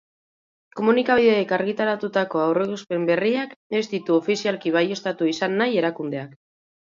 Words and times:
Komunikabideek 0.77 1.51
argitaratutako 1.57 2.41
aurreikuspen 2.45 3.05
berriak 3.11 3.53
ez 3.81 3.83
ditu 3.93 4.17
ofizialki 4.17 4.75
baieztatu 4.79 5.29
izan 5.35 5.55
nahi 5.61 5.79
erakundeak. 5.85 6.35